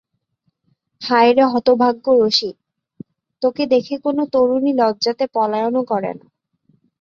হায় 1.01 1.31
রে 1.33 1.45
হতভাগ্য 1.53 2.05
রসিক, 2.19 2.55
তোকে 3.41 3.63
দেখে 3.73 3.95
কোনো 3.97 4.21
তরুণী 4.33 4.71
লজ্জাতে 4.73 5.25
পলায়নও 5.35 5.83
করে 5.83 6.11
না! 6.13 6.25